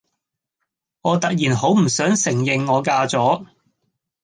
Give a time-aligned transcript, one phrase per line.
[1.01, 3.45] 我突然好唔想承認我嫁咗